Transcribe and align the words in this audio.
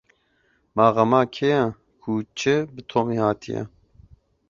Ma 0.75 0.85
xema 0.95 1.21
kê 1.33 1.47
ye 1.53 1.61
ku 2.01 2.11
çi 2.37 2.55
bi 2.73 2.81
Tomî 2.89 3.17
hatiye? 3.23 3.61